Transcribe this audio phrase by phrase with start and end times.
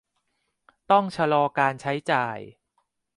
[0.91, 2.37] ต้องชะลอการใช้จ่าย